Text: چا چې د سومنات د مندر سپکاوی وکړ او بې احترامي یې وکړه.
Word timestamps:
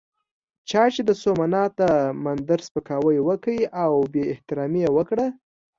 چا 0.69 0.83
چې 0.93 1.01
د 1.05 1.11
سومنات 1.23 1.71
د 1.81 1.83
مندر 2.23 2.59
سپکاوی 2.67 3.17
وکړ 3.27 3.57
او 3.83 3.91
بې 4.11 4.23
احترامي 4.33 4.81
یې 4.85 4.89
وکړه. 4.97 5.27